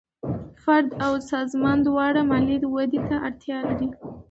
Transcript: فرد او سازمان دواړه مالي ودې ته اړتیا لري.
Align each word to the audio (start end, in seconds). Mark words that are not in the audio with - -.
فرد 0.63 0.89
او 1.05 1.13
سازمان 1.31 1.77
دواړه 1.87 2.21
مالي 2.29 2.57
ودې 2.75 2.99
ته 3.07 3.15
اړتیا 3.27 3.57
لري. 3.67 3.87